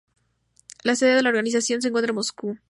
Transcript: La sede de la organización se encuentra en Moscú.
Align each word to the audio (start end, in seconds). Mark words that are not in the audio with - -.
La 0.83 0.95
sede 0.95 1.13
de 1.13 1.21
la 1.21 1.29
organización 1.29 1.79
se 1.79 1.89
encuentra 1.89 2.09
en 2.09 2.15
Moscú. 2.15 2.57